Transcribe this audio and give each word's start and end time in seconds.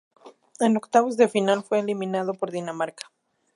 En 0.59 0.77
octavos 0.77 1.15
de 1.15 1.27
final 1.27 1.61
fue 1.61 1.77
eliminado 1.77 2.33
por 2.33 2.49
Dinamarca. 2.49 3.11